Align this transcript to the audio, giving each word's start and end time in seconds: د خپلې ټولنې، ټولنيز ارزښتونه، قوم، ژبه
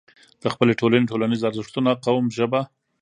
د 0.43 0.45
خپلې 0.53 0.73
ټولنې، 0.79 1.09
ټولنيز 1.11 1.41
ارزښتونه، 1.49 1.91
قوم، 2.05 2.25
ژبه 2.37 2.61